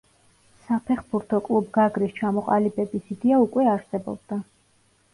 საფეხბურთო 0.61 1.41
კლუბ 1.51 1.69
გაგრის 1.77 2.17
ჩამოყალიბების 2.23 3.15
იდეა 3.19 3.41
უკვე 3.47 3.71
არსებობდა. 3.79 4.45